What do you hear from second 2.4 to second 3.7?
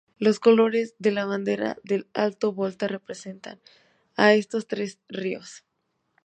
Volta representan